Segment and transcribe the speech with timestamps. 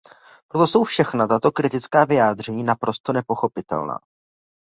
[0.47, 3.99] Proto jsou všechna tato kritická vyjádření naprosto nepochopitelná.